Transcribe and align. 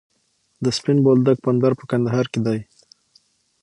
د 0.63 0.65
سپین 0.77 0.97
بولدک 1.05 1.37
بندر 1.45 1.71
په 1.79 1.83
کندهار 1.91 2.25
کې 2.31 2.39
دی 2.45 2.59